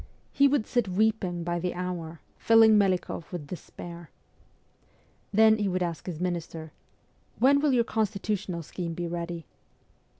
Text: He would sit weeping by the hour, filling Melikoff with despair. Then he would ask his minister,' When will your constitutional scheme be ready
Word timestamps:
He 0.31 0.47
would 0.47 0.65
sit 0.65 0.87
weeping 0.87 1.43
by 1.43 1.59
the 1.59 1.75
hour, 1.75 2.21
filling 2.35 2.75
Melikoff 2.75 3.31
with 3.31 3.45
despair. 3.45 4.09
Then 5.31 5.57
he 5.59 5.67
would 5.67 5.83
ask 5.83 6.07
his 6.07 6.19
minister,' 6.19 6.71
When 7.37 7.59
will 7.59 7.71
your 7.71 7.83
constitutional 7.83 8.63
scheme 8.63 8.95
be 8.95 9.07
ready 9.07 9.45